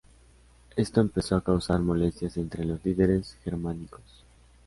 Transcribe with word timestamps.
Esto 0.75 0.99
empezó 0.99 1.35
a 1.35 1.43
causar 1.43 1.79
molestias 1.79 2.35
entre 2.37 2.65
los 2.65 2.83
líderes 2.83 3.37
germánicos. 3.43 4.25